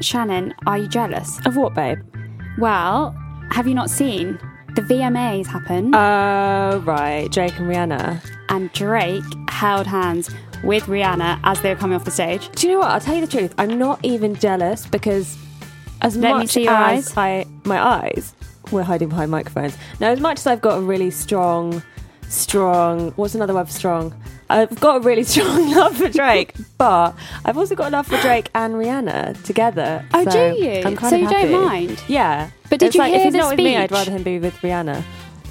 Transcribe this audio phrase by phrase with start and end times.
[0.00, 1.40] Shannon, are you jealous?
[1.46, 1.98] Of what, babe?
[2.58, 3.14] Well,
[3.50, 4.38] have you not seen?
[4.74, 7.30] The VMAs happened, Oh, right.
[7.32, 8.20] Drake and Rihanna.
[8.50, 10.30] and Drake held hands
[10.62, 12.48] with Rihanna as they were coming off the stage.
[12.52, 12.90] Do you know what?
[12.90, 13.54] I'll tell you the truth.
[13.56, 15.36] I'm not even jealous because
[16.02, 17.16] as Let much as eyes.
[17.16, 18.34] I my eyes
[18.72, 19.76] we're hiding behind microphones.
[20.00, 21.82] Now, as much as I've got a really strong,
[22.28, 24.14] strong what's another word for strong?
[24.48, 28.16] I've got a really strong love for Drake, but I've also got a love for
[28.20, 30.04] Drake and Rihanna together.
[30.14, 30.70] Oh, so do you?
[30.84, 32.02] I'm kind So of you don't mind?
[32.08, 32.50] Yeah.
[32.70, 34.22] But did It's you like, hear if he's the not with me, I'd rather him
[34.22, 35.02] be with Rihanna.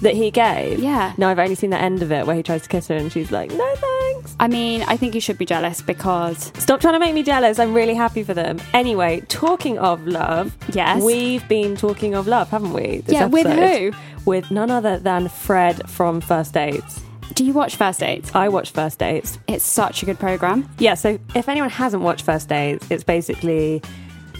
[0.02, 0.80] That he gave.
[0.80, 1.14] Yeah.
[1.18, 3.10] No, I've only seen the end of it where he tries to kiss her and
[3.10, 4.36] she's like, no thanks.
[4.42, 7.60] I mean, I think you should be jealous because Stop trying to make me jealous.
[7.60, 8.60] I'm really happy for them.
[8.73, 11.02] Anyway, talking of love, Yes.
[11.02, 13.04] we've been talking of love, haven't we?
[13.08, 13.94] Yeah, with who?
[14.26, 17.00] With none other than Fred from First Dates.
[17.34, 18.34] Do you watch First Dates?
[18.34, 19.38] I watch First Dates.
[19.48, 20.70] It's such a good program.
[20.80, 23.82] Yeah, so if anyone hasn't watched First Dates, it's basically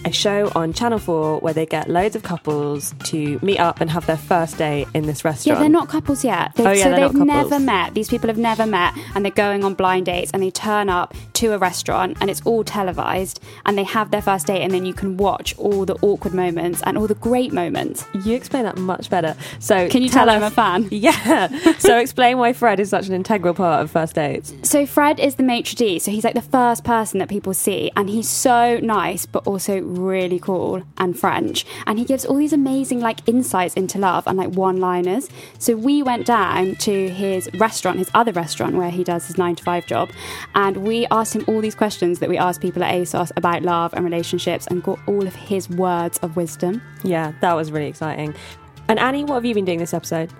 [0.06, 3.90] a show on Channel 4 where they get loads of couples to meet up and
[3.90, 5.58] have their first date in this restaurant.
[5.58, 6.54] Yeah, they're not couples yet.
[6.54, 7.26] They, oh, yeah, so they're they've couples.
[7.26, 7.94] never met.
[7.94, 11.14] These people have never met, and they're going on blind dates, and they turn up
[11.34, 14.86] to a restaurant, and it's all televised, and they have their first date, and then
[14.86, 18.04] you can watch all the awkward moments and all the great moments.
[18.24, 19.36] You explain that much better.
[19.58, 20.88] So Can you tell I'm a fan?
[20.96, 21.48] Yeah.
[21.78, 24.54] so explain why Fred is such an integral part of First Dates.
[24.62, 27.90] So Fred is the maitre d', so he's like the first person that people see,
[27.96, 31.66] and he's so nice, but also really cool and French.
[31.86, 35.28] And he gives all these amazing like insights into love and like one-liners.
[35.58, 39.56] So we went down to his restaurant, his other restaurant where he does his nine
[39.56, 40.10] to five job,
[40.54, 43.94] and we asked him all these questions that we asked people at ASOS about love
[43.94, 46.82] and relationships, and got all of his words of wisdom.
[47.02, 48.34] Yeah, that was really exciting.
[48.88, 50.30] And Annie, what have you been doing this episode?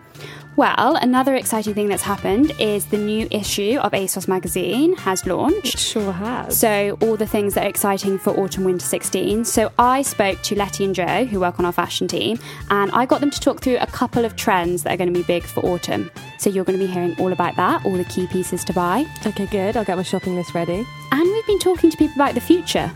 [0.57, 5.79] Well, another exciting thing that's happened is the new issue of ASOS magazine has launched.
[5.79, 6.59] Sure has.
[6.59, 9.45] So, all the things that are exciting for autumn winter 16.
[9.45, 12.39] So, I spoke to Letty and Joe, who work on our fashion team,
[12.71, 15.19] and I got them to talk through a couple of trends that are going to
[15.19, 16.11] be big for autumn.
[16.39, 19.05] So, you're going to be hearing all about that, all the key pieces to buy.
[19.27, 19.77] Okay, good.
[19.77, 20.87] I'll get my shopping list ready.
[21.13, 22.91] And we've been talking to people about the future.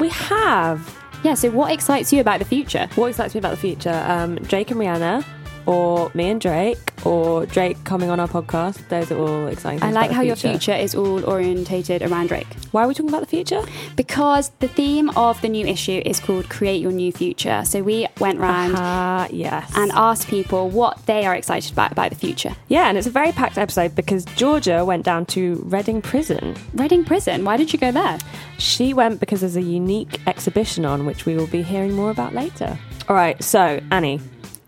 [0.00, 1.03] We have.
[1.24, 2.86] Yeah, so what excites you about the future?
[2.96, 4.04] What excites me about the future?
[4.06, 4.36] Um,
[4.70, 5.24] and Rihanna,
[5.66, 8.86] or me and Drake, or Drake coming on our podcast.
[8.88, 9.82] Those are all exciting.
[9.82, 12.46] I like how the your future is all orientated around Drake.
[12.72, 13.62] Why are we talking about the future?
[13.96, 17.62] Because the theme of the new issue is called Create Your New Future.
[17.64, 19.70] So, we went round Ah, yes.
[19.76, 22.54] and asked people what they are excited about about the future.
[22.68, 26.56] yeah, and it's a very packed episode because Georgia went down to Reading Prison.
[26.74, 28.18] Reading Prison, why did you go there?
[28.58, 32.34] She went because there's a unique exhibition on, which we will be hearing more about
[32.34, 32.78] later.
[33.08, 34.20] All right, so Annie,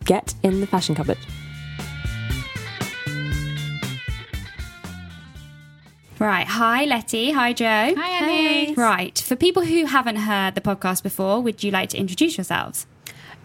[0.06, 1.18] get in the fashion cupboard.
[6.18, 6.46] Right.
[6.46, 7.32] Hi, Letty.
[7.32, 7.94] Hi, Joe.
[7.94, 8.74] Hi, Annie.
[8.74, 9.18] Right.
[9.18, 12.86] For people who haven't heard the podcast before, would you like to introduce yourselves?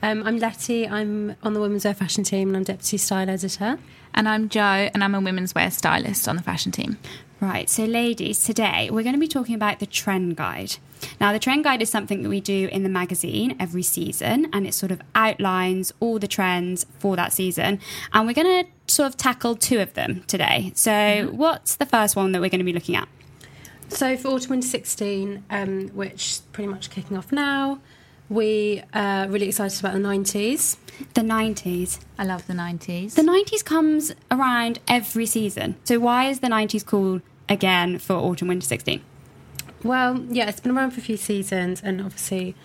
[0.02, 0.88] Um, I'm Letty.
[0.88, 3.78] I'm on the women's wear fashion team and I'm deputy style editor.
[4.14, 6.98] And I'm Joe, and I'm a women's wear stylist on the fashion team.
[7.41, 7.68] Right.
[7.72, 10.76] So, ladies, today we're going to be talking about the trend guide.
[11.20, 14.67] Now, the trend guide is something that we do in the magazine every season, and
[14.67, 17.79] it sort of outlines all the trends for that season.
[18.14, 20.72] And we're going to sort of tackle two of them today.
[20.76, 23.09] So, what's the first one that we're going to be looking at?
[23.90, 27.79] So for autumn winter 16, um, which is pretty much kicking off now,
[28.29, 30.78] we are really excited about the 90s.
[31.16, 31.99] The 90s.
[32.17, 33.16] I love the 90s.
[33.16, 35.76] The 90s comes around every season.
[35.84, 37.22] So, why is the 90s called
[37.52, 39.02] again for autumn winter 16?
[39.84, 42.56] Well, yeah, it's been around for a few seasons, and obviously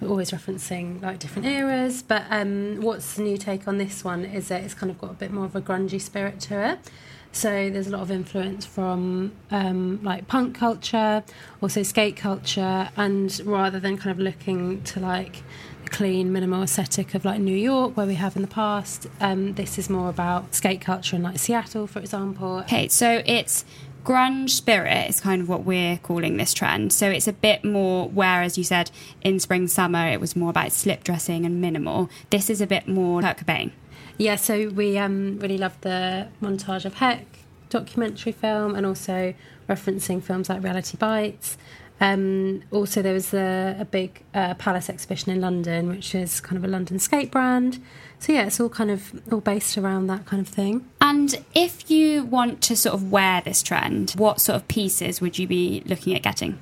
[0.00, 2.02] we're always referencing like different eras.
[2.02, 5.10] But um, what's the new take on this one is that it's kind of got
[5.10, 6.78] a bit more of a grungy spirit to it.
[7.34, 11.24] So there's a lot of influence from um, like punk culture,
[11.62, 15.42] also skate culture, and rather than kind of looking to like
[15.84, 19.54] the clean, minimal aesthetic of like New York, where we have in the past, um,
[19.54, 22.58] this is more about skate culture in like Seattle, for example.
[22.58, 23.64] Okay, so it's
[24.04, 26.92] grunge spirit is kind of what we're calling this trend.
[26.92, 28.90] So it's a bit more, whereas you said
[29.22, 32.10] in spring, summer, it was more about slip dressing and minimal.
[32.30, 33.72] This is a bit more Kurt Cobain.
[34.18, 37.26] Yeah, so we um, really love the montage of Heck
[37.72, 39.34] documentary film and also
[39.68, 41.56] referencing films like Reality Bites.
[42.02, 46.56] Um, also, there was a, a big uh, Palace exhibition in London, which is kind
[46.56, 47.80] of a London skate brand.
[48.18, 50.84] So yeah, it's all kind of all based around that kind of thing.
[51.00, 55.38] And if you want to sort of wear this trend, what sort of pieces would
[55.38, 56.58] you be looking at getting?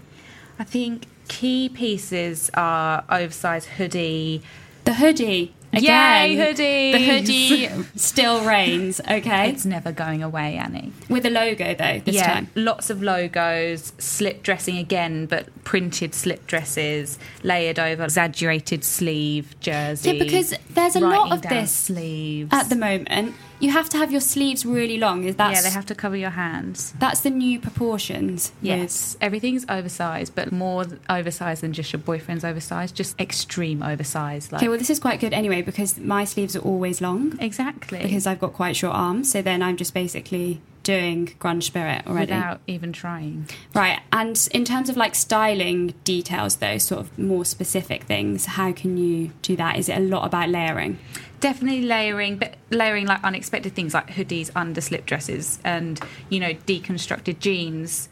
[0.59, 4.43] I think key pieces are oversized hoodie.
[4.85, 5.55] The hoodie.
[5.73, 6.93] Again, Yay, hoodies!
[6.93, 9.51] The hoodie still reigns, okay?
[9.51, 10.93] It's never going away, Annie.
[11.09, 12.49] With a logo though, this yeah, time.
[12.57, 20.13] lots of logos, slip dressing again, but printed slip dresses, layered over exaggerated sleeve jersey.
[20.13, 24.11] Yeah, because there's a lot of this sleeves At the moment, you have to have
[24.11, 25.25] your sleeves really long.
[25.25, 26.93] Is that yeah, they have to cover your hands.
[26.99, 28.53] That's the new proportions.
[28.61, 34.53] with- Yes, everything's oversized, but more oversized than just your boyfriend's oversized, just extreme oversized.
[34.53, 38.01] Like Okay, well, this is quite good anyway because my sleeves are always long exactly
[38.03, 39.31] because I've got quite short arms.
[39.31, 42.33] So then I'm just basically doing grunge spirit already.
[42.33, 43.47] without even trying.
[43.75, 44.01] Right.
[44.13, 48.97] And in terms of like styling details, though, sort of more specific things, how can
[48.97, 49.77] you do that?
[49.77, 50.99] Is it a lot about layering?
[51.41, 55.99] Definitely layering, but layering like unexpected things like hoodies under slip dresses and
[56.29, 58.09] you know deconstructed jeans.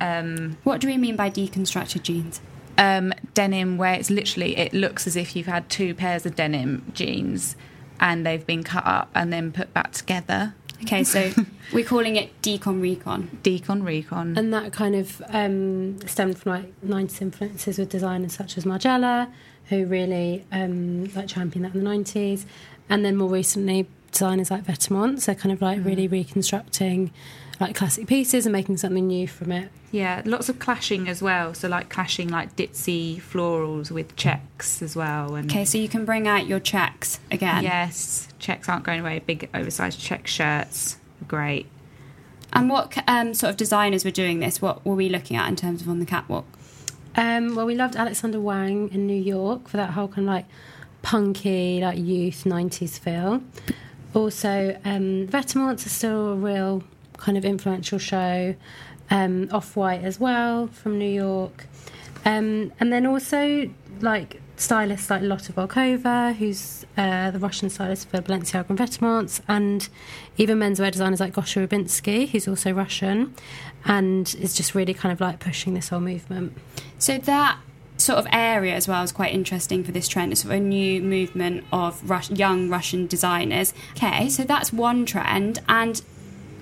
[0.00, 2.40] Um, What do we mean by deconstructed jeans?
[2.78, 6.84] um, denim where it's literally it looks as if you've had two pairs of denim
[6.92, 7.56] jeans
[8.00, 10.54] and they've been cut up and then put back together.
[10.82, 11.32] Okay, so
[11.72, 13.38] we're calling it decon recon.
[13.42, 14.36] Decon recon.
[14.36, 19.32] And that kind of um, stemmed from like 90s influences with designers such as Margiela,
[19.68, 22.44] who really um, like championed that in the 90s.
[22.88, 27.10] And then more recently, designers like Vetements, they're kind of like really reconstructing
[27.58, 29.70] like classic pieces and making something new from it.
[29.90, 31.54] Yeah, lots of clashing as well.
[31.54, 35.34] So like clashing like ditzy florals with checks as well.
[35.34, 37.62] And Okay, so you can bring out your checks again.
[37.62, 39.20] yes, checks aren't going away.
[39.20, 41.66] Big oversized check shirts, great.
[42.52, 44.62] And what um, sort of designers were doing this?
[44.62, 46.44] What were we looking at in terms of on the catwalk?
[47.16, 50.46] Um, well, we loved Alexander Wang in New York for that whole kind of like
[51.02, 53.42] punky, like youth 90s feel.
[54.14, 56.82] Also, um, Vetements is still a real
[57.16, 58.54] kind of influential show.
[59.08, 61.66] Um, Off White as well from New York.
[62.24, 63.70] Um, and then also
[64.00, 69.88] like stylists like Lotta Volkova, who's uh, the Russian stylist for Balenciaga and Vetements, and
[70.36, 73.34] even menswear designers like Gosha Rubchinskiy, who's also Russian,
[73.84, 76.56] and is just really kind of like pushing this whole movement.
[76.98, 77.58] So that
[77.98, 80.32] sort of area as well is quite interesting for this trend.
[80.32, 83.72] It's sort of a new movement of Rus- young Russian designers.
[83.92, 86.02] Okay, so that's one trend, and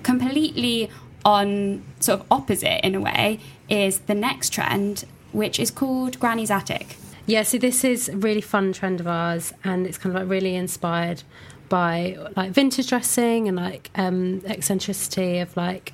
[0.03, 0.89] completely
[1.23, 6.51] on sort of opposite in a way is the next trend, which is called Granny's
[6.51, 6.97] Attic.
[7.27, 10.29] Yeah, so this is a really fun trend of ours, and it's kind of like
[10.29, 11.23] really inspired
[11.69, 15.93] by like vintage dressing and like um, eccentricity of like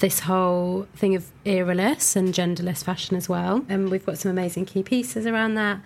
[0.00, 3.64] this whole thing of eraless and genderless fashion as well.
[3.70, 5.80] And we've got some amazing key pieces around that,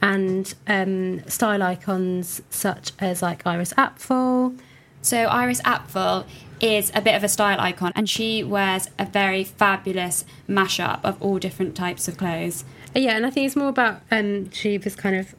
[0.00, 4.58] and um, style icons such as like Iris Apfel.
[5.02, 6.26] So Iris Apfel
[6.60, 11.20] is a bit of a style icon, and she wears a very fabulous mashup of
[11.22, 12.64] all different types of clothes.
[12.94, 15.34] Yeah, and I think it's more about um, she was kind of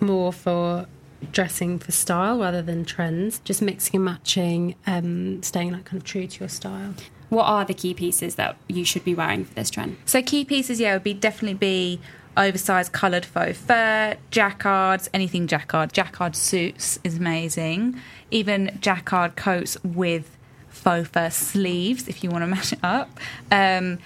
[0.00, 0.86] more for
[1.32, 6.04] dressing for style rather than trends, just mixing and matching, um, staying like kind of
[6.04, 6.94] true to your style.
[7.28, 9.96] What are the key pieces that you should be wearing for this trend?
[10.04, 12.00] So key pieces, yeah, would be definitely be
[12.36, 15.92] oversized coloured faux fur, jacquards, anything jacquard.
[15.92, 18.00] Jacquard suits is amazing.
[18.30, 20.36] Even jacquard coats with
[20.68, 23.20] faux fur sleeves, if you want to match it up.
[23.52, 23.98] Um,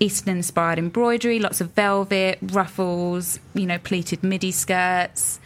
[0.00, 5.40] Eastern inspired embroidery, lots of velvet, ruffles, you know, pleated midi skirts.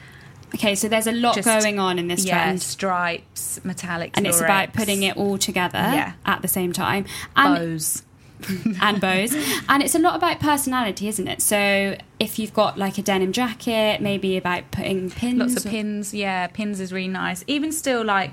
[0.55, 2.61] Okay, so there's a lot Just- going on in this yeah, trend.
[2.63, 6.13] stripes, metallics, And it's about putting it all together Yeah.
[6.27, 7.07] at the same time.
[7.35, 8.03] And, bows.
[8.83, 9.35] and bows.
[9.69, 11.41] and it's a lot about personality, isn't it?
[11.41, 15.39] So if you've got like a denim jacket, maybe about putting pins.
[15.39, 17.43] Lots of or- pins, yeah, pins is really nice.
[17.47, 18.33] Even still, like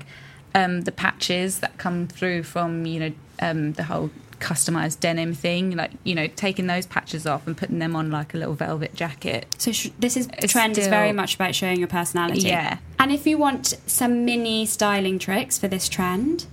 [0.54, 4.10] um, the patches that come through from you know um, the whole
[4.40, 8.34] customized denim thing, like you know taking those patches off and putting them on like
[8.34, 9.46] a little velvet jacket.
[9.58, 12.48] So sh- this is It's trend is very much about showing your personality.
[12.48, 12.78] Yeah.
[12.98, 16.46] And if you want some mini styling tricks for this trend,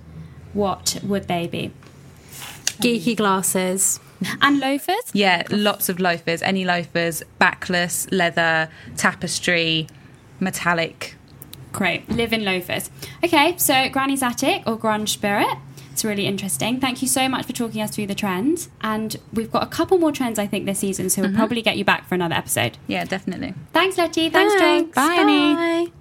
[0.53, 1.71] what would they be?
[2.81, 3.99] Geeky glasses.
[4.41, 4.95] And loafers?
[5.13, 6.41] Yeah, lots of loafers.
[6.41, 9.87] Any loafers, backless, leather, tapestry,
[10.39, 11.15] metallic.
[11.71, 12.09] Great.
[12.09, 12.89] Live in loafers.
[13.23, 15.55] Okay, so Granny's Attic or Grunge Spirit.
[15.97, 16.79] It's really interesting.
[16.79, 18.69] Thank you so much for talking us through the trends.
[18.81, 21.75] And we've got a couple more trends, I think, this season, so we'll probably get
[21.75, 22.77] you back for another episode.
[22.85, 23.55] Yeah, definitely.
[23.73, 24.29] Thanks, Letty.
[24.29, 24.93] Thanks, Drake.
[24.93, 25.91] Bye, Annie.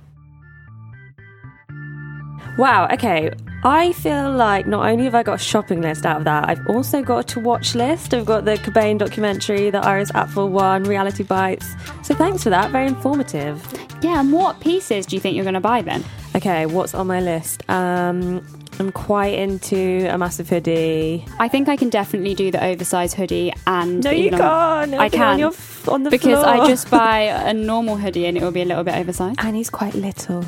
[2.59, 3.31] Wow, okay.
[3.65, 6.67] I feel like not only have I got a shopping list out of that, I've
[6.69, 8.12] also got a to watch list.
[8.12, 11.75] I've got the Cobain documentary, the Iris Apfel one, Reality Bites.
[12.03, 12.71] So thanks for that.
[12.71, 13.67] Very informative.
[14.03, 16.05] Yeah, and what pieces do you think you're going to buy then?
[16.35, 17.62] Okay, what's on my list?
[17.71, 18.47] Um,
[18.78, 21.25] I'm quite into a massive hoodie.
[21.38, 24.95] I think I can definitely do the oversized hoodie and No, you can't.
[24.95, 26.47] I can on, your, f- on the because floor.
[26.47, 29.38] I just buy a normal hoodie and it will be a little bit oversized.
[29.42, 30.45] And he's quite little.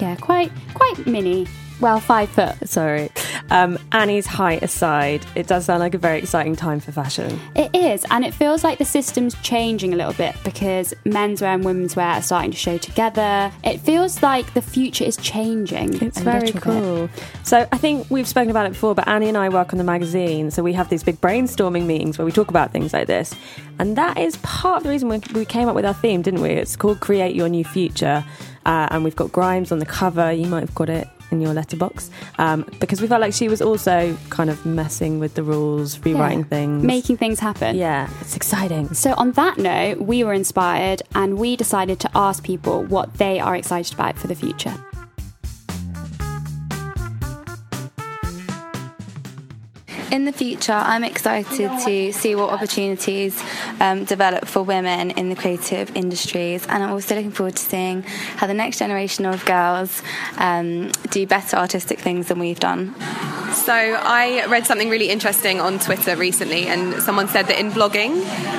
[0.00, 1.46] Yeah, quite quite mini.
[1.80, 2.68] Well, five foot.
[2.68, 3.10] Sorry.
[3.50, 7.38] Um, Annie's height aside, it does sound like a very exciting time for fashion.
[7.54, 11.64] It is, and it feels like the system's changing a little bit because menswear and
[11.64, 13.52] women's wear are starting to show together.
[13.62, 16.02] It feels like the future is changing.
[16.02, 16.62] It's very little bit.
[16.62, 17.08] cool.
[17.42, 19.84] So I think we've spoken about it before, but Annie and I work on the
[19.84, 23.34] magazine, so we have these big brainstorming meetings where we talk about things like this,
[23.78, 26.40] and that is part of the reason we, we came up with our theme, didn't
[26.40, 26.50] we?
[26.50, 28.24] It's called "Create Your New Future,"
[28.64, 30.32] uh, and we've got Grimes on the cover.
[30.32, 33.60] You might have got it in your letterbox um, because we felt like she was
[33.60, 36.44] also kind of messing with the rules, rewriting Yeah.
[36.44, 37.76] things, Making things happen.
[37.76, 38.92] Yeah, it's exciting.
[38.94, 43.40] So, on that note, we were inspired and we decided to ask people what they
[43.40, 44.74] are excited about for the future.
[50.16, 53.38] In the future, I'm excited to see what opportunities
[53.80, 58.00] um, develop for women in the creative industries, and I'm also looking forward to seeing
[58.00, 60.00] how the next generation of girls
[60.38, 62.94] um, do better artistic things than we've done.
[63.56, 68.12] So I read something really interesting on Twitter recently, and someone said that in blogging,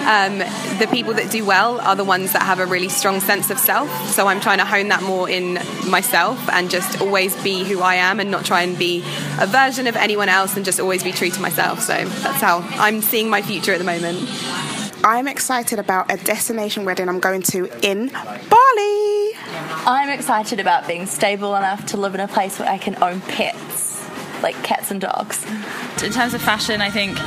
[0.05, 0.39] um,
[0.79, 3.57] the people that do well are the ones that have a really strong sense of
[3.57, 3.89] self.
[4.09, 5.53] So I'm trying to hone that more in
[5.89, 9.01] myself and just always be who I am, and not try and be
[9.39, 11.79] a version of anyone else, and just always be true to myself.
[11.79, 14.19] So that's how I'm seeing my future at the moment.
[15.05, 19.31] I'm excited about a destination wedding I'm going to in Bali.
[19.89, 23.21] I'm excited about being stable enough to live in a place where I can own
[23.21, 23.87] pets,
[24.41, 25.46] like cats and dogs.
[26.03, 27.17] In terms of fashion, I think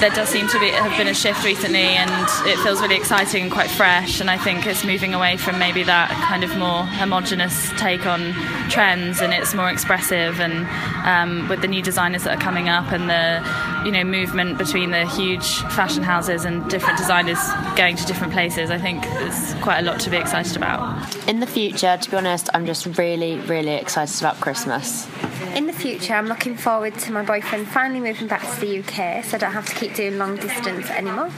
[0.00, 2.10] there does seem to be have been a shift recently, and
[2.48, 4.20] it feels really exciting and quite fresh.
[4.20, 8.32] And I think it's moving away from maybe that kind of more homogenous take on
[8.70, 10.40] trends, and it's more expressive.
[10.40, 10.66] And
[11.06, 14.90] um, with the new designers that are coming up, and the you know movement between
[14.90, 17.38] the huge fashion houses and different designers
[17.76, 21.14] going to different places, I think there's quite a lot to be excited about.
[21.28, 25.06] In the future, to be honest, I'm just really, really excited about Christmas.
[25.54, 29.24] In the future, I'm looking forward to my boyfriend finally moving back to the UK
[29.24, 31.30] so I don't have to keep doing long distance anymore.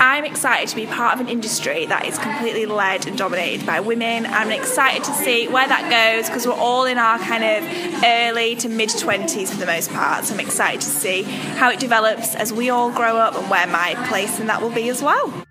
[0.00, 3.80] I'm excited to be part of an industry that is completely led and dominated by
[3.80, 4.26] women.
[4.26, 8.56] I'm excited to see where that goes because we're all in our kind of early
[8.56, 10.24] to mid 20s for the most part.
[10.24, 13.66] So I'm excited to see how it develops as we all grow up and where
[13.66, 15.46] my place in that will be as well.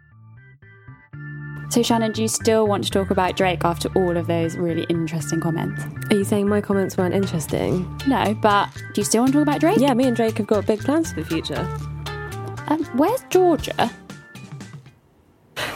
[1.69, 4.83] So, Shannon, do you still want to talk about Drake after all of those really
[4.83, 5.83] interesting comments?
[6.09, 7.85] Are you saying my comments weren't interesting?
[8.07, 9.79] No, but do you still want to talk about Drake?
[9.79, 11.67] Yeah, me and Drake have got big plans for the future.
[12.67, 13.91] Um, where's Georgia?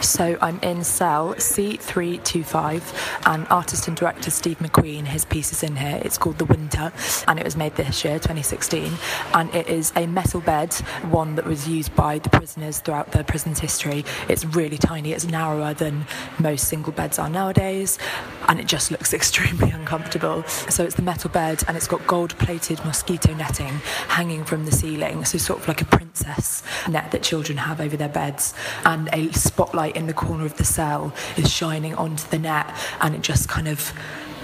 [0.01, 5.75] So I'm in cell C325, and artist and director Steve McQueen, his piece is in
[5.75, 6.01] here.
[6.03, 6.91] It's called The Winter,
[7.27, 8.91] and it was made this year, 2016.
[9.33, 10.73] And it is a metal bed,
[11.09, 14.03] one that was used by the prisoners throughout the prison's history.
[14.27, 16.05] It's really tiny, it's narrower than
[16.39, 17.99] most single beds are nowadays,
[18.47, 20.43] and it just looks extremely uncomfortable.
[20.43, 23.73] So it's the metal bed, and it's got gold plated mosquito netting
[24.07, 27.95] hanging from the ceiling, so sort of like a princess net that children have over
[27.95, 28.53] their beds,
[28.85, 32.67] and a spotlight in the corner of the cell is shining onto the net,
[33.01, 33.93] and it just kind of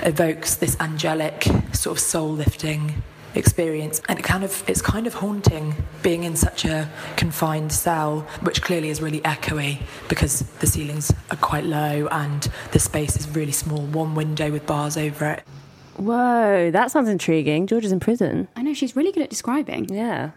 [0.03, 1.43] evokes this angelic,
[1.73, 3.01] sort of soul lifting
[3.33, 8.21] experience and it kind of it's kind of haunting being in such a confined cell
[8.43, 13.27] which clearly is really echoey because the ceilings are quite low and the space is
[13.35, 15.43] really small one window with bars over it
[15.97, 17.67] Whoa, that sounds intriguing.
[17.67, 18.49] Georgia's in prison.
[18.55, 19.85] I know, she's really good at describing.
[19.93, 20.31] Yeah.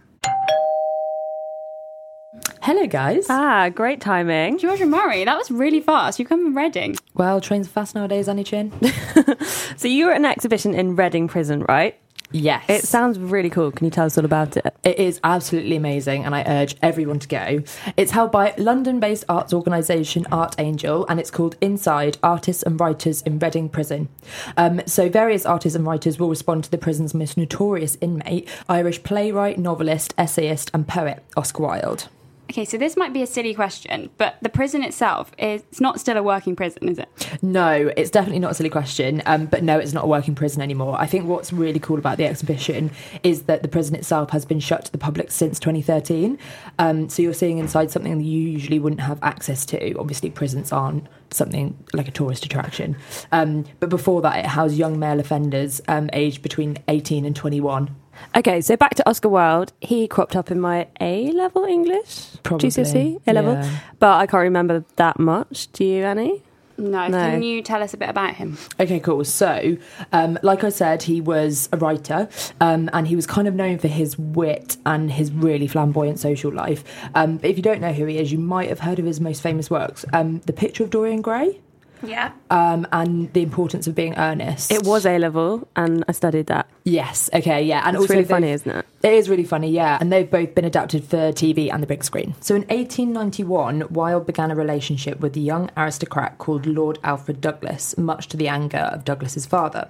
[2.69, 3.25] Hello, guys.
[3.31, 4.59] Ah, great timing.
[4.59, 6.19] Georgia Murray, that was really fast.
[6.19, 6.97] You come from Reading.
[7.15, 8.71] Well, trains are fast nowadays, Annie Chin.
[9.79, 11.99] So you were at an exhibition in Reading Prison, right?
[12.31, 12.67] Yes.
[12.69, 13.71] It sounds really cool.
[13.71, 14.67] Can you tell us all about it?
[14.83, 17.63] It is absolutely amazing, and I urge everyone to go.
[17.97, 23.23] It's held by London based arts organisation Artangel, and it's called Inside Artists and Writers
[23.23, 24.11] in Reading Prison.
[24.59, 29.03] Um, so, various artists and writers will respond to the prison's most notorious inmate, Irish
[29.05, 32.09] playwright, novelist, essayist, and poet, Oscar Wilde.
[32.51, 36.01] Okay, so this might be a silly question, but the prison itself is it's not
[36.01, 37.09] still a working prison, is it?
[37.43, 39.23] No, it's definitely not a silly question.
[39.27, 40.97] Um, but no, it's not a working prison anymore.
[40.99, 42.91] I think what's really cool about the exhibition
[43.23, 46.39] is that the prison itself has been shut to the public since 2013.
[46.79, 49.95] Um, so you're seeing inside something that you usually wouldn't have access to.
[49.99, 52.97] Obviously, prisons aren't something like a tourist attraction.
[53.31, 57.95] Um, but before that, it housed young male offenders um, aged between 18 and 21.
[58.37, 59.73] Okay, so back to Oscar Wilde.
[59.81, 63.79] He cropped up in my A level English, Probably, GCSE A level, yeah.
[63.99, 65.71] but I can't remember that much.
[65.73, 66.43] Do you, Annie?
[66.77, 67.09] No.
[67.09, 67.19] No.
[67.19, 68.57] Can you tell us a bit about him?
[68.79, 69.25] Okay, cool.
[69.25, 69.77] So,
[70.13, 72.29] um, like I said, he was a writer,
[72.61, 76.53] um, and he was kind of known for his wit and his really flamboyant social
[76.53, 76.85] life.
[77.17, 79.21] Um, but if you don't know who he is, you might have heard of his
[79.21, 81.61] most famous works, um, "The Picture of Dorian Gray,"
[82.03, 82.33] Yeah.
[82.51, 86.69] um, and "The Importance of Being Earnest." It was A level, and I studied that.
[86.85, 87.29] Yes.
[87.33, 87.63] Okay.
[87.63, 87.83] Yeah.
[87.85, 88.85] And It's also really funny, isn't it?
[89.03, 89.99] It is really funny, yeah.
[90.01, 92.35] And they've both been adapted for TV and the big screen.
[92.41, 97.97] So in 1891, Wilde began a relationship with a young aristocrat called Lord Alfred Douglas,
[97.97, 99.89] much to the anger of Douglas's father.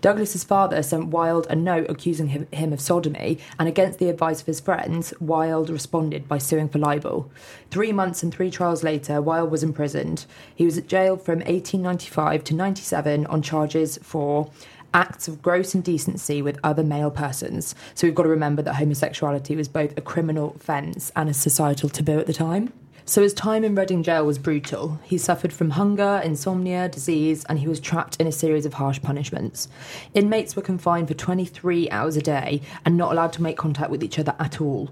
[0.00, 4.40] Douglas's father sent Wilde a note accusing him, him of sodomy, and against the advice
[4.40, 7.30] of his friends, Wilde responded by suing for libel.
[7.70, 10.26] Three months and three trials later, Wilde was imprisoned.
[10.54, 14.50] He was jailed from 1895 to 97 on charges for
[14.94, 17.74] acts of gross indecency with other male persons.
[17.94, 21.88] So we've got to remember that homosexuality was both a criminal offence and a societal
[21.88, 22.72] taboo at the time.
[23.08, 25.00] So his time in Reading jail was brutal.
[25.02, 29.00] He suffered from hunger, insomnia, disease, and he was trapped in a series of harsh
[29.00, 29.66] punishments.
[30.12, 34.04] Inmates were confined for 23 hours a day and not allowed to make contact with
[34.04, 34.90] each other at all.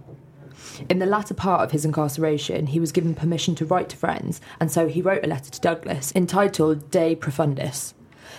[0.88, 4.40] In the latter part of his incarceration, he was given permission to write to friends,
[4.58, 7.92] and so he wrote a letter to Douglas entitled De Profundis.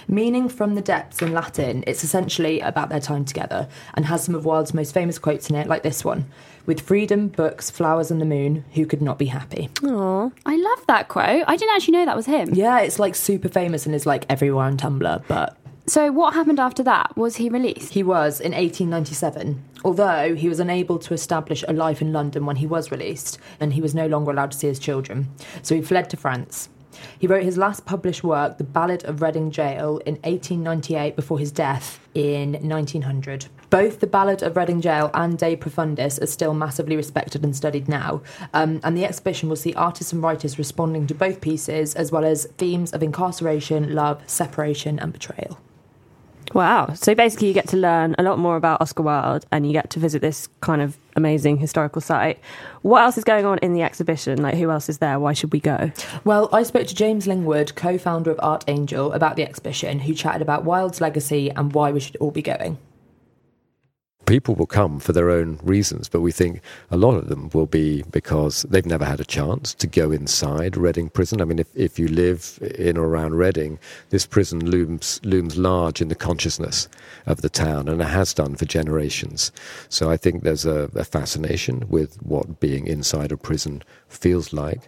[0.08, 4.36] Meaning from the depths in Latin, it's essentially about their time together and has some
[4.36, 6.26] of Wilde's most famous quotes in it, like this one
[6.66, 9.70] With freedom, books, flowers, and the moon, who could not be happy?
[9.76, 10.32] Aww.
[10.46, 11.44] I love that quote.
[11.48, 12.54] I didn't actually know that was him.
[12.54, 16.60] Yeah, it's like super famous and is like everywhere on Tumblr, but So what happened
[16.60, 17.16] after that?
[17.16, 17.94] Was he released?
[17.94, 22.58] He was in 1897, although he was unable to establish a life in London when
[22.58, 25.30] he was released, and he was no longer allowed to see his children.
[25.62, 26.68] So he fled to France.
[27.20, 31.52] He wrote his last published work, The Ballad of Reading Gaol, in 1898 before his
[31.52, 33.48] death in 1900.
[33.70, 37.88] Both The Ballad of Reading Gaol and De Profundis are still massively respected and studied
[37.88, 38.22] now,
[38.54, 42.24] um, and the exhibition will see artists and writers responding to both pieces, as well
[42.24, 45.60] as themes of incarceration, love, separation, and betrayal.
[46.54, 46.94] Wow.
[46.94, 49.90] So basically, you get to learn a lot more about Oscar Wilde and you get
[49.92, 52.40] to visit this kind of amazing historical site.
[52.84, 54.42] What else is going on in the exhibition?
[54.42, 55.20] Like, who else is there?
[55.20, 55.92] Why should we go?
[56.24, 60.42] Well, I spoke to James Lingwood, co founder of Artangel, about the exhibition, who chatted
[60.42, 62.78] about Wilde's legacy and why we should all be going.
[64.28, 66.62] People will come for their own reasons, but we think
[66.92, 70.78] a lot of them will be because they've never had a chance to go inside
[70.78, 71.42] Reading Prison.
[71.42, 76.02] I mean, if, if you live in or around Reading, this prison looms looms large
[76.02, 76.90] in the consciousness
[77.26, 79.52] of the town, and it has done for generations.
[79.90, 84.82] So I think there's a, a fascination with what being inside a prison feels like.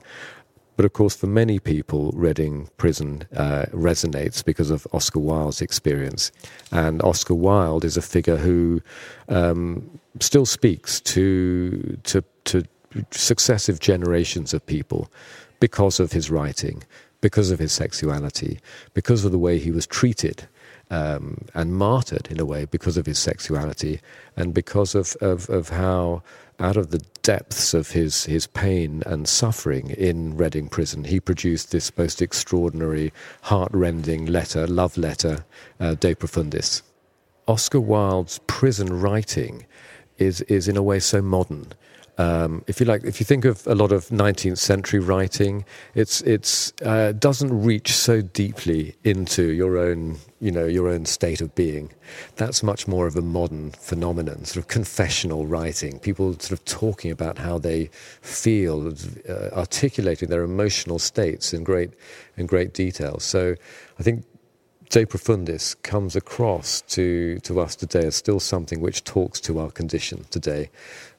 [0.79, 6.31] But of course, for many people, Reading Prison uh, resonates because of Oscar Wilde's experience.
[6.71, 8.81] And Oscar Wilde is a figure who
[9.27, 12.63] um, still speaks to, to, to
[13.11, 15.11] successive generations of people
[15.59, 16.81] because of his writing,
[17.19, 18.57] because of his sexuality,
[18.93, 20.47] because of the way he was treated.
[20.91, 23.99] Um, and martyred in a way because of his sexuality
[24.35, 26.23] and because of, of, of how
[26.59, 31.71] out of the depths of his, his pain and suffering in Reading Prison, he produced
[31.71, 35.45] this most extraordinary, heart-rending letter, love letter,
[35.79, 36.81] uh, De Profundis.
[37.47, 39.65] Oscar Wilde's prison writing
[40.17, 41.73] is, is in a way so modern.
[42.19, 45.63] Um, if you like, if you think of a lot of 19th century writing,
[45.95, 51.39] it's it's uh, doesn't reach so deeply into your own, you know, your own state
[51.39, 51.93] of being.
[52.36, 55.97] That's much more of a modern phenomenon, sort of confessional writing.
[55.99, 57.89] People sort of talking about how they
[58.21, 58.93] feel,
[59.29, 61.91] uh, articulating their emotional states in great
[62.36, 63.19] in great detail.
[63.19, 63.55] So,
[63.97, 64.25] I think
[64.89, 69.69] De Profundis comes across to, to us today as still something which talks to our
[69.69, 70.71] condition today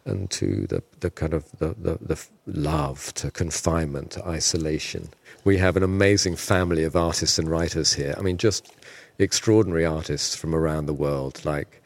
[0.05, 5.09] and to the, the kind of the, the, the love to confinement, to isolation.
[5.45, 8.15] We have an amazing family of artists and writers here.
[8.17, 8.73] I mean, just
[9.19, 11.83] extraordinary artists from around the world, like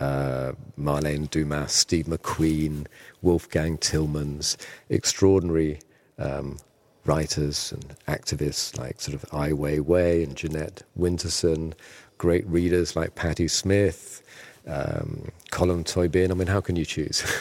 [0.00, 2.86] uh, Marlene Dumas, Steve McQueen,
[3.22, 4.56] Wolfgang Tillmans,
[4.88, 5.78] extraordinary
[6.18, 6.58] um,
[7.04, 11.74] writers and activists like sort of Ai Weiwei and Jeanette Winterson,
[12.18, 14.22] great readers like Patti Smith,
[14.66, 16.30] um, Colm Tóibín.
[16.30, 17.22] I mean, how can you choose?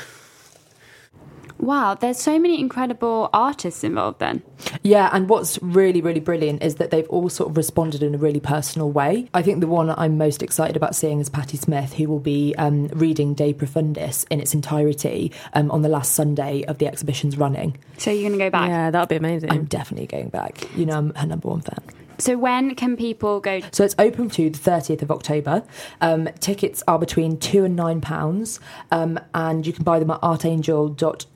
[1.63, 4.43] Wow, there's so many incredible artists involved then.
[4.81, 8.17] Yeah, and what's really, really brilliant is that they've all sort of responded in a
[8.17, 9.29] really personal way.
[9.33, 12.53] I think the one I'm most excited about seeing is Patti Smith, who will be
[12.57, 17.37] um, reading De Profundis in its entirety um, on the last Sunday of the exhibition's
[17.37, 17.77] running.
[17.97, 18.67] So you're going to go back?
[18.67, 19.49] Yeah, that'll be amazing.
[19.49, 20.67] I'm definitely going back.
[20.75, 21.79] You know, I'm her number one fan.
[22.17, 23.61] So when can people go?
[23.71, 25.63] So it's open to the 30th of October.
[26.01, 28.59] Um, tickets are between two and nine pounds,
[28.91, 30.21] um, and you can buy them at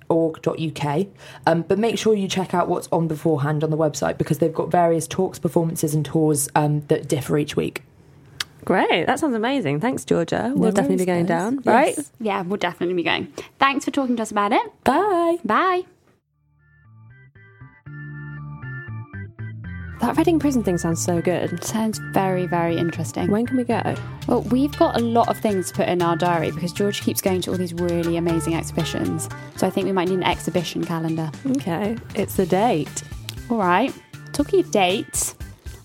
[0.10, 1.08] artangel.org.uk.
[1.46, 4.54] Um, but make sure you check out what's on beforehand on the website because they've
[4.54, 7.84] got various talks, performances, and tours um, that differ each week.
[8.66, 9.80] Great, that sounds amazing.
[9.80, 10.52] Thanks, Georgia.
[10.54, 11.30] We'll No definitely be going guys.
[11.30, 11.66] down, Yes.
[11.66, 11.98] right?
[12.20, 13.32] Yeah, we'll definitely be going.
[13.60, 14.84] Thanks for talking to us about it.
[14.84, 15.38] Bye.
[15.46, 15.84] Bye.
[20.00, 21.64] That Reading prison thing sounds so good.
[21.64, 23.32] Sounds very, very interesting.
[23.32, 23.96] When can we go?
[24.28, 27.20] Well, we've got a lot of things to put in our diary because George keeps
[27.22, 29.28] going to all these really amazing exhibitions.
[29.56, 31.32] So I think we might need an exhibition calendar.
[31.48, 33.04] Okay, it's the date.
[33.50, 33.92] All right.
[34.34, 35.36] Talking of dates,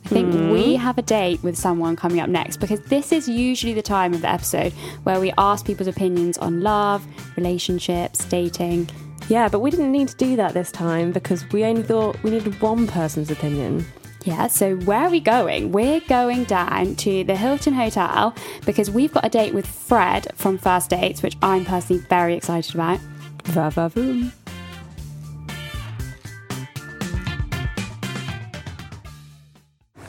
[0.05, 0.51] I think Hmm.
[0.51, 4.13] we have a date with someone coming up next because this is usually the time
[4.13, 4.73] of the episode
[5.05, 8.91] where we ask people's opinions on love, relationships, dating.
[9.29, 12.31] Yeah, but we didn't need to do that this time because we only thought we
[12.31, 13.87] needed one person's opinion.
[14.25, 15.73] Yeah, so where are we going?
[15.73, 20.59] We're going down to the Hilton Hotel because we've got a date with Fred from
[20.59, 23.01] First Dates, which I'm personally very excited about.
[23.45, 24.33] Va va voom.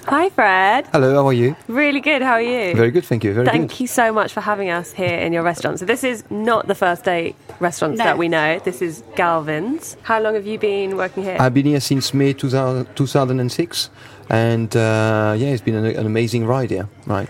[0.06, 0.86] Hi, Fred.
[0.92, 1.56] Hello, how are you?
[1.68, 2.22] Really good.
[2.22, 2.76] How are you?
[2.76, 3.34] Very good, thank you.
[3.34, 3.80] Very Thank good.
[3.80, 5.80] you so much for having us here in your restaurant.
[5.80, 8.04] So this is not the first date restaurant No.
[8.04, 8.60] that we know.
[8.60, 9.96] This is Galvin's.
[10.04, 11.38] How long have you been working here?
[11.40, 13.90] I've been here since May 2000, 2006,
[14.30, 16.90] and uh, yeah, it's been an, an amazing ride here.
[17.08, 17.30] Right.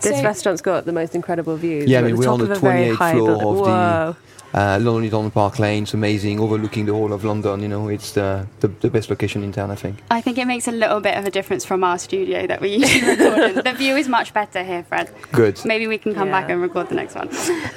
[0.00, 1.88] this So- restaurant's got the most incredible views.
[1.88, 3.48] Yeah, I We're mean we're on the of a very 28th floor building.
[3.48, 3.64] of Whoa.
[4.12, 4.16] the
[4.54, 5.84] uh, Lonely Don Park Lane.
[5.84, 7.60] It's amazing, overlooking the whole of London.
[7.62, 9.98] You know, it's the, the the best location in town, I think.
[10.10, 12.68] I think it makes a little bit of a difference from our studio that we
[12.76, 13.64] usually record in.
[13.64, 15.10] The view is much better here, Fred.
[15.32, 15.60] Good.
[15.64, 16.40] Maybe we can come Yeah.
[16.40, 17.28] back and record the next one.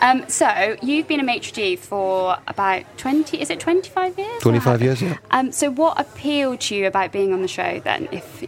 [0.01, 4.41] Um, so, you've been a maitre d' for about 20, is it 25 years?
[4.41, 5.17] 25 years, yeah.
[5.31, 8.43] Um, so, what appealed to you about being on the show then, if,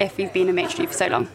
[0.00, 1.28] if you've been a maitre d' for so long?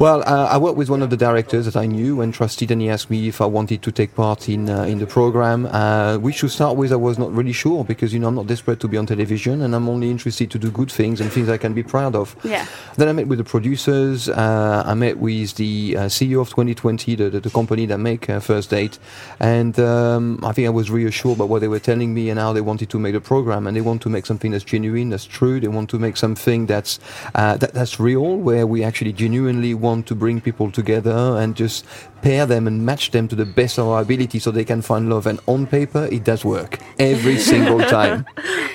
[0.00, 2.80] Well, uh, I worked with one of the directors that I knew and trusted, and
[2.80, 5.66] he asked me if I wanted to take part in uh, in the program.
[5.66, 8.48] Uh, which to start with, I was not really sure because you know I'm not
[8.48, 11.48] desperate to be on television, and I'm only interested to do good things and things
[11.48, 12.34] I can be proud of.
[12.42, 12.66] Yeah.
[12.96, 14.28] Then I met with the producers.
[14.28, 18.28] Uh, I met with the uh, CEO of 2020, the, the, the company that make
[18.28, 18.98] uh, First Date,
[19.38, 22.52] and um, I think I was reassured by what they were telling me and how
[22.52, 23.68] they wanted to make the program.
[23.68, 25.60] And they want to make something that's genuine, that's true.
[25.60, 26.98] They want to make something that's
[27.36, 31.84] uh, that, that's real, where we actually genuinely want to bring people together and just
[32.22, 35.08] pair them and match them to the best of our ability, so they can find
[35.08, 35.26] love.
[35.28, 38.26] And on paper, it does work every single time.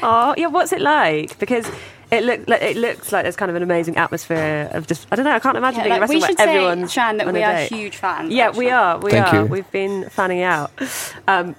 [0.02, 0.48] Oh, yeah.
[0.48, 1.38] What's it like?
[1.39, 1.69] Because
[2.12, 5.15] it look like, it looks like there's kind of an amazing atmosphere of just I
[5.15, 5.32] don't know.
[5.36, 7.69] I can't imagine Yeah, being like, we should where say, Shan, that we are date.
[7.72, 8.34] huge fans.
[8.34, 8.98] Yeah, we are.
[9.00, 9.41] We Thank are.
[9.41, 9.45] you.
[9.45, 10.72] We've been fanning out.
[11.28, 11.56] Um,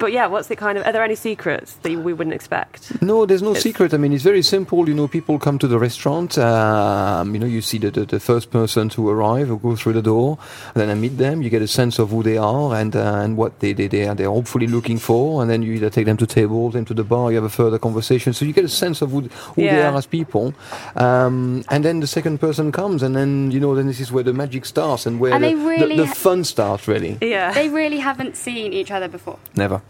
[0.00, 0.86] but yeah, what's the kind of?
[0.86, 3.00] Are there any secrets that we wouldn't expect?
[3.02, 3.94] No, there's no secret.
[3.94, 4.88] I mean, it's very simple.
[4.88, 6.38] You know, people come to the restaurant.
[6.38, 9.92] Um, you know, you see the, the, the first person to arrive who goes through
[9.92, 10.38] the door.
[10.74, 11.42] And then I meet them.
[11.42, 14.08] You get a sense of who they are and uh, and what they, they they
[14.08, 15.42] are they're hopefully looking for.
[15.42, 17.30] And then you either take them to tables, them to the bar.
[17.30, 18.32] You have a further conversation.
[18.32, 19.20] So you get a sense of who,
[19.54, 20.54] who they are as people.
[20.96, 24.24] Um, and then the second person comes, and then you know, then this is where
[24.24, 26.88] the magic starts and where And the, really the, the fun starts.
[26.88, 27.52] Really, Yeah.
[27.52, 29.38] They really haven't seen each other before.
[29.54, 29.82] never.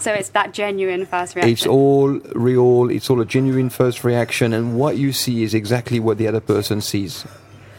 [0.00, 1.52] So, it's that genuine first reaction.
[1.52, 2.90] It's all real.
[2.90, 6.40] It's all a genuine first reaction, and what you see is exactly what the other
[6.40, 7.24] person sees.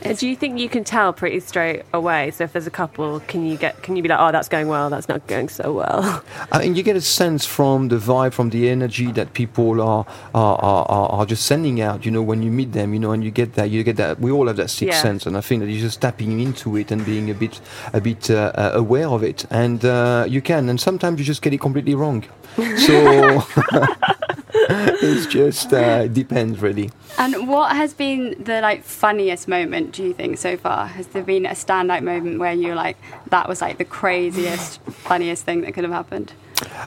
[0.10, 2.32] And do you think you can tell pretty straight away?
[2.32, 3.82] So if there's a couple, can you get?
[3.84, 6.24] Can you be like, oh, that's going well, that's not going so well?
[6.52, 10.06] I mean, you get a sense from the vibe, from the energy that people are
[10.34, 12.06] are, are, are are just sending out.
[12.06, 14.20] You know, when you meet them, you know, and you get that, you get that.
[14.20, 15.02] We all have that sixth Yeah.
[15.02, 17.60] sense, and I think that you're just tapping into it and being a bit
[17.94, 20.70] a bit uh, uh, aware of it, and uh, you can.
[20.70, 22.24] And sometimes you just get it completely wrong.
[22.78, 23.44] So.
[25.02, 26.92] it's just uh, it depends really.
[27.18, 29.94] And what has been the like funniest moment?
[29.94, 30.88] Do you think so far?
[30.88, 32.98] Has there been a standout moment where you're like,
[33.30, 36.34] that was like the craziest, funniest thing that could have happened?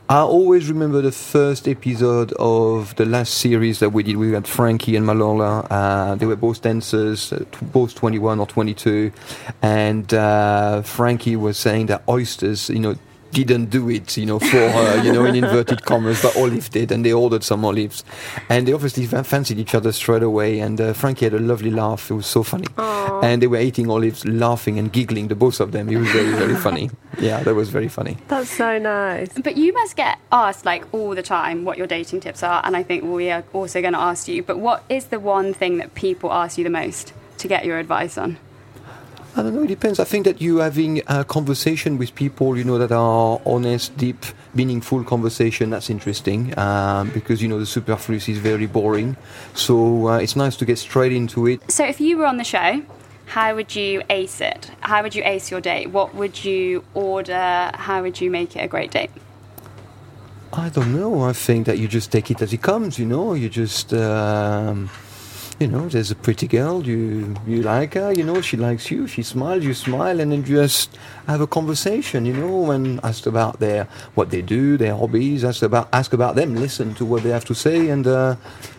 [0.08, 4.16] I always remember the first episode of the last series that we did.
[4.16, 5.66] We had Frankie and Malola.
[5.70, 9.12] Uh, they were both dancers, uh, t- both 21 or 22.
[9.62, 12.96] And uh, Frankie was saying that oysters, you know,
[13.30, 16.90] didn't do it, you know, for her, you know, in inverted commas, but Olive did,
[16.92, 18.04] and they ordered some olives,
[18.48, 20.58] and they obviously fa- fancied each other straight away.
[20.60, 23.90] And uh, Frankie had a lovely laugh; it was so funny, and they were eating
[23.90, 25.88] olives, laughing and giggling, the both of them.
[25.88, 26.90] It was very, very funny.
[27.18, 28.16] Yeah, that was very funny.
[28.28, 29.30] That's so nice.
[29.38, 32.76] But you must get asked like all the time what your dating tips are, and
[32.76, 34.42] I think we are also going to ask you.
[34.42, 37.78] But what is the one thing that people ask you the most to get your
[37.78, 38.38] advice on?
[39.36, 39.62] I don't know.
[39.62, 40.00] It depends.
[40.00, 44.24] I think that you having a conversation with people, you know, that are honest, deep,
[44.54, 45.70] meaningful conversation.
[45.70, 49.16] That's interesting um, because you know the superfluous is very boring.
[49.54, 51.70] So uh, it's nice to get straight into it.
[51.70, 52.82] So if you were on the show,
[53.26, 54.68] how would you ace it?
[54.80, 55.90] How would you ace your date?
[55.90, 57.70] What would you order?
[57.74, 59.10] How would you make it a great date?
[60.52, 61.22] I don't know.
[61.22, 62.98] I think that you just take it as it comes.
[62.98, 63.94] You know, you just.
[63.94, 64.90] Um,
[65.60, 69.06] you know, there's a pretty girl, you you like her, you know, she likes you,
[69.06, 70.96] she smiles, you smile, and then just
[71.26, 75.62] have a conversation, you know, and ask about their what they do, their hobbies, ask
[75.62, 78.36] about ask about them, listen to what they have to say, and uh,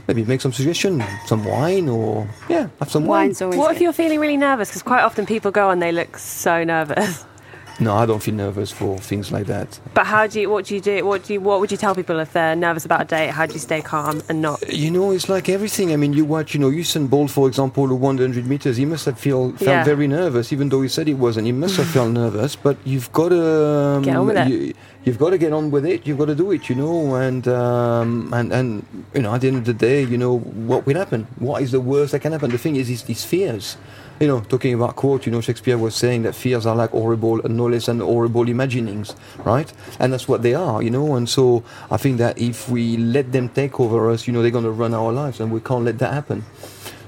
[0.07, 3.31] maybe make some suggestion, some wine, or yeah, have some wine.
[3.35, 4.69] What if you're feeling really nervous?
[4.69, 7.25] Because quite often people go and they look so nervous.
[7.79, 9.79] No, I don't feel nervous for things like that.
[9.95, 10.49] But how do you?
[10.49, 11.03] What do you do?
[11.05, 11.41] What do you?
[11.41, 13.31] What would you tell people if they're nervous about a date?
[13.31, 14.61] How do you stay calm and not?
[14.71, 15.91] You know, it's like everything.
[15.91, 18.77] I mean, you watch, you know, Usain Bolt, for example, who won the 100 meters.
[18.77, 19.83] He must have feel, felt Yeah.
[19.83, 21.47] very nervous, even though he said he wasn't.
[21.47, 24.47] He must have felt nervous, but you've got to um, Get on with it.
[24.49, 24.73] You,
[25.05, 26.05] you've got to get on with it.
[26.05, 27.15] You've got to do it, you know.
[27.15, 30.85] And um, and and you know, at the end of the day, you know, what
[30.85, 31.25] will happen?
[31.39, 32.51] What is the worst that can happen?
[32.51, 33.77] The thing is, is these fears.
[34.21, 37.37] You know, talking about quote, you know, Shakespeare was saying that fears are like horrible,
[37.49, 39.71] no less than horrible imaginings, right?
[39.99, 41.15] And that's what they are, you know.
[41.15, 44.51] And so I think that if we let them take over us, you know, they're
[44.51, 46.45] going to run our lives, and we can't let that happen.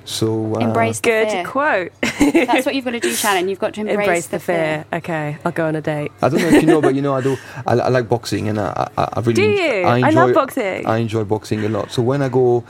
[0.05, 1.45] So uh, Embrace the Good fear.
[1.45, 1.91] quote.
[2.01, 3.47] That's what you've got to do, Shannon.
[3.47, 4.85] You've got to embrace, Embrace the fear.
[4.91, 6.11] Okay, I'll go on a date.
[6.21, 7.37] I don't know if you know, but you know, I do.
[7.65, 9.33] I, I like boxing, and I, I, I really.
[9.33, 9.83] Do you?
[9.83, 10.85] I, I enjoy, love boxing.
[10.85, 11.91] I enjoy boxing a lot.
[11.91, 12.63] So when I go,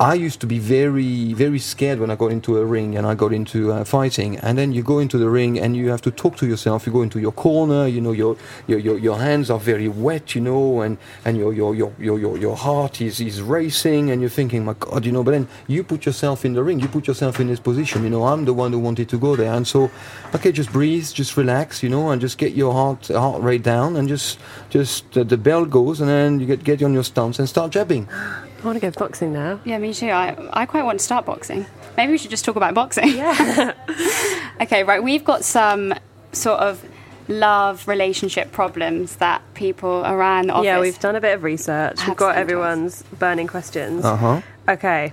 [0.00, 3.16] I used to be very, very scared when I got into a ring and I
[3.16, 4.36] got into uh, fighting.
[4.38, 6.86] And then you go into the ring and you have to talk to yourself.
[6.86, 7.88] You go into your corner.
[7.88, 8.36] You know, your
[8.68, 10.36] your your, your hands are very wet.
[10.36, 14.30] You know, and and your your your your your, heart is is racing, and you're
[14.30, 15.24] thinking, my God, you know.
[15.24, 16.78] But then you put yourself in the ring.
[16.78, 18.04] You put yourself in this position.
[18.04, 19.90] You know, I'm the one who wanted to go there, and so
[20.32, 21.82] okay, just breathe, just relax.
[21.82, 24.38] You know, and just get your heart heart rate down, and just
[24.70, 27.72] just uh, the bell goes, and then you get get on your stance and start
[27.72, 28.06] jabbing.
[28.60, 29.60] I want to go boxing now.
[29.64, 30.08] Yeah, me too.
[30.08, 31.64] I, I quite want to start boxing.
[31.96, 33.08] Maybe we should just talk about boxing.
[33.08, 33.74] Yeah.
[34.60, 35.02] okay, right.
[35.02, 35.94] We've got some
[36.32, 36.84] sort of
[37.28, 40.64] love relationship problems that people around the office.
[40.64, 42.06] Yeah, we've done a bit of research.
[42.06, 42.40] We've got sent us.
[42.40, 44.04] everyone's burning questions.
[44.04, 44.40] Uh-huh.
[44.68, 45.12] Okay.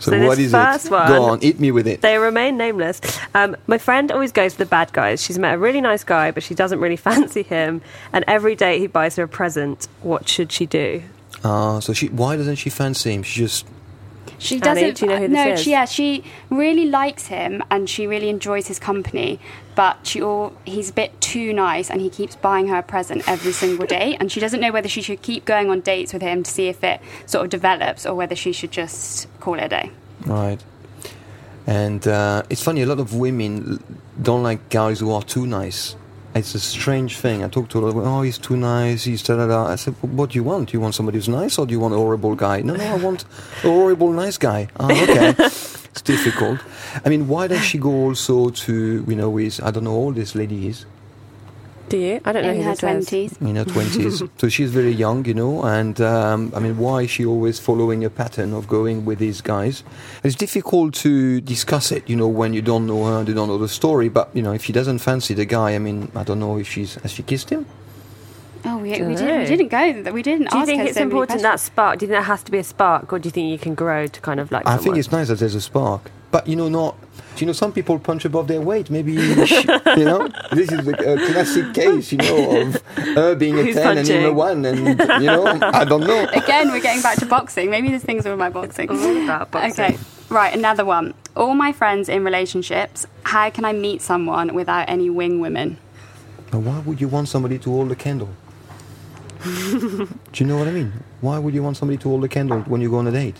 [0.00, 0.92] So, this what is first it?
[0.92, 2.00] one, Go on, hit me with it.
[2.00, 3.02] They remain nameless.
[3.34, 5.22] Um, my friend always goes for the bad guys.
[5.22, 7.82] She's met a really nice guy, but she doesn't really fancy him.
[8.10, 9.88] And every day he buys her a present.
[10.00, 11.02] What should she do?
[11.42, 13.22] Uh, so she, why doesn't she fancy him?
[13.22, 13.66] She just
[14.38, 14.96] She doesn't.
[14.96, 15.62] do you know who this no, is?
[15.62, 19.40] She, yeah, she really likes him and she really enjoys his company.
[19.74, 23.26] But she all he's a bit too nice and he keeps buying her a present
[23.26, 24.16] every single day.
[24.20, 26.68] And she doesn't know whether she should keep going on dates with him to see
[26.68, 29.90] if it sort of develops or whether she should just call it a day.
[30.26, 30.62] Right.
[31.66, 33.82] And uh, it's funny, a lot of women
[34.20, 35.94] don't like guys who are too nice.
[36.34, 37.42] It's a strange thing.
[37.42, 39.66] I talked to a lot of women, oh, he's too nice, he's da da da.
[39.66, 40.68] I said, "Well, what do you want?
[40.68, 42.60] Do you want somebody who's nice or do you want a horrible guy?
[42.62, 43.24] No, no, I want
[43.64, 44.68] a horrible nice guy.
[44.78, 45.34] Oh, okay.
[45.38, 46.60] it's difficult.
[47.04, 50.12] I mean, why does she go also to, you know, with, I don't know, all
[50.12, 50.86] this lady is?
[51.90, 52.20] Do you?
[52.24, 53.36] I don't know In who her twenties.
[53.40, 54.22] in her twenties.
[54.38, 55.62] so she's very young, you know.
[55.64, 59.40] And um, I mean, why is she always following a pattern of going with these
[59.40, 59.82] guys?
[60.22, 63.48] It's difficult to discuss it, you know, when you don't know her and you don't
[63.48, 64.08] know the story.
[64.08, 66.68] But you know, if she doesn't fancy the guy, I mean, I don't know if
[66.68, 67.66] she's has she kissed him.
[68.64, 69.16] Oh, we, we, Dunno.
[69.16, 69.68] did, we didn't
[70.04, 70.12] go.
[70.12, 71.98] We didn't Do you ask think her it's so important that spark?
[71.98, 73.74] Do you think there has to be a spark, or do you think you can
[73.74, 74.66] grow to kind of like?
[74.66, 74.98] I think someone?
[75.00, 76.94] it's nice that there's a spark, but you know, not.
[77.36, 78.90] You know, some people punch above their weight.
[78.90, 79.34] Maybe you
[80.04, 83.98] know, this is a, a classic case, you know, of her being a Who's ten
[83.98, 84.78] and him a one, and
[85.22, 86.26] you know, I don't know.
[86.32, 87.70] Again, we're getting back to boxing.
[87.70, 88.90] Maybe this thing's all my boxing.
[88.90, 89.84] All about boxing.
[89.84, 91.14] Okay, right, another one.
[91.34, 95.78] All my friends in relationships, how can I meet someone without any wing women?
[96.50, 98.28] But why would you want somebody to hold a candle?
[99.44, 100.92] Do you know what I mean?
[101.20, 103.36] Why would you want somebody to hold a candle when you go on a date?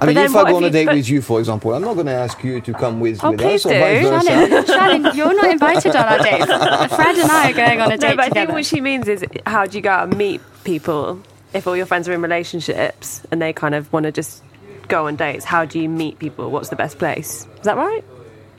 [0.00, 1.94] I mean, if I go on a date put- with you, for example, I'm not
[1.94, 3.80] going to ask you to come with, Oh, with please us or do.
[3.80, 4.26] vice versa.
[4.26, 4.66] Shannon,
[5.02, 6.44] Shannon, you're not invited on our date.
[6.90, 8.46] Fred and I are going on a date no, but I together.
[8.46, 11.20] think what she means is how do you go out and meet people
[11.52, 14.42] if all your friends are in relationships and they kind of want to just
[14.88, 15.44] go on dates?
[15.44, 16.50] How do you meet people?
[16.50, 17.46] What's the best place?
[17.58, 18.04] Is that right?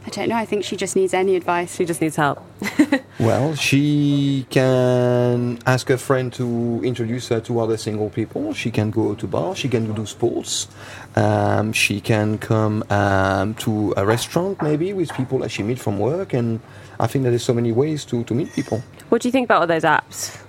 [0.05, 0.35] I don't know.
[0.35, 1.75] I think she just needs any advice.
[1.75, 2.43] She just needs help.
[3.19, 8.53] Well, she can ask a friend to introduce her to other single people.
[8.53, 9.55] She can go to bar.
[9.55, 10.67] She can do sports.
[11.15, 15.99] Um, she can come um, to a restaurant maybe with people that she meet from
[15.99, 16.33] work.
[16.33, 16.59] And
[16.99, 18.83] I think that there's so many ways to, to meet people.
[19.09, 20.41] What do you think about all those apps?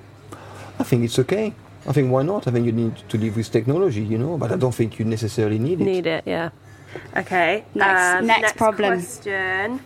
[0.78, 1.52] I think it's okay.
[1.86, 2.48] I think why not?
[2.48, 5.04] I think you need to live with technology, you know, but I don't think you
[5.04, 5.84] necessarily need it.
[5.84, 6.50] Need it, yeah.
[7.16, 7.64] Okay.
[7.74, 8.98] Next- um, next problem.
[9.00, 9.80] question.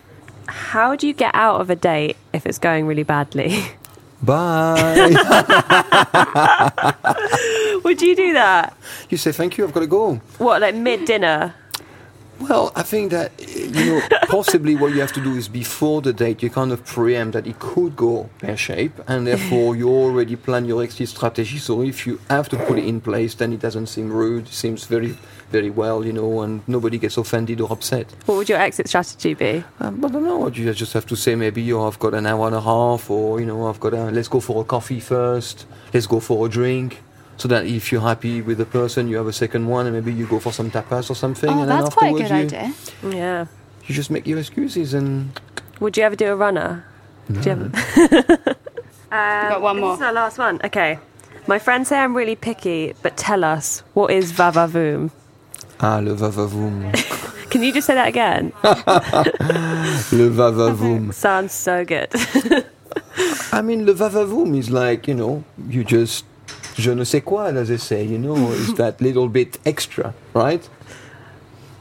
[0.47, 3.62] How do you get out of a date if it's going really badly?
[4.23, 5.14] Bye.
[7.85, 8.77] Would you do that?
[9.11, 9.64] you say thank you.
[9.64, 10.14] I've got to go.
[10.38, 11.55] What, like mid dinner?
[12.40, 13.33] Well, I think that
[13.68, 16.85] you know possibly what you have to do is before the date you kind of
[16.85, 21.59] preempt that it could go pear shape, and therefore you already plan your exit strategy.
[21.59, 24.46] So if you have to put it in place, then it doesn't seem rude.
[24.46, 25.16] It seems very,
[25.50, 28.11] very well, you know, and nobody gets offended or upset.
[28.26, 29.64] What would your exit strategy be?
[29.81, 30.48] Um, I don't know.
[30.48, 33.40] You just have to say maybe oh, I've got an hour and a half, or
[33.40, 35.66] you know, I've got a let's go for a coffee first.
[35.92, 37.02] Let's go for a drink.
[37.38, 40.12] So that if you're happy with the person, you have a second one, and maybe
[40.12, 41.48] you go for some tapas or something.
[41.48, 43.16] Oh, and then that's quite a afterwards good you, idea.
[43.16, 43.46] Yeah.
[43.87, 45.40] You just make your excuses and
[45.81, 46.85] Would you ever do a runner?
[47.31, 47.64] Do you ever?
[49.12, 49.92] um, got one more.
[49.92, 50.61] This is our last one.
[50.64, 50.98] Okay.
[51.46, 55.11] My friends say I'm really picky, but tell us, what is vavavoom?
[55.81, 56.92] ah le vavavoom,
[57.51, 58.53] Can you just say that again?
[58.64, 61.14] le vavavoom.
[61.14, 62.11] Sounds so good.
[63.53, 66.24] I mean, le vavavoom is like you know, you just
[66.79, 68.05] je ne sais quoi, as they say.
[68.05, 70.69] You know, is that little bit extra, right?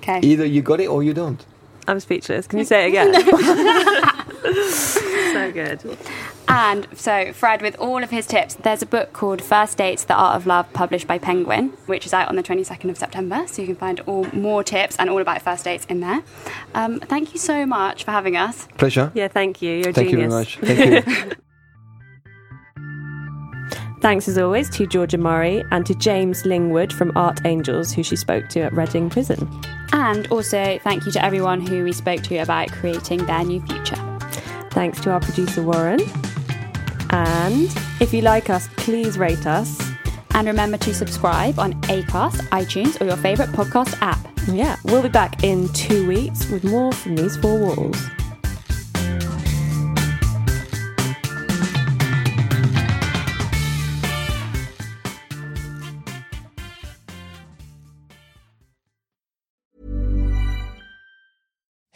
[0.02, 0.20] Okay.
[0.22, 1.46] Either you got it or you don't.
[1.88, 2.48] I'm speechless.
[2.48, 3.14] Can you say it again?
[4.54, 5.98] so good.
[6.50, 10.14] And so, Fred, with all of his tips, there's a book called First Dates The
[10.16, 13.46] Art of Love, published by Penguin, which is out on the 22nd of September.
[13.48, 16.24] So, you can find all more tips and all about first dates in there.
[16.74, 18.68] Um, thank you so much for having us.
[18.78, 19.12] Pleasure.
[19.14, 19.72] Yeah, thank you.
[19.74, 20.56] You're a Thank you genius.
[20.56, 21.04] very much.
[21.06, 21.36] Thank you.
[24.00, 28.48] Thanks as always to Georgia Murray and to James Lingwood from Artangels, who she spoke
[28.50, 29.50] to at Reading Prison.
[29.92, 33.96] And also, thank you to everyone who we spoke to about creating their new future.
[34.72, 36.00] Thanks to our producer Warren.
[37.10, 39.82] And if you like us, please rate us.
[40.32, 44.20] And remember to subscribe on Acast, iTunes, or your favourite podcast app.
[44.48, 47.98] Yeah, we'll be back in two weeks with more from these four walls.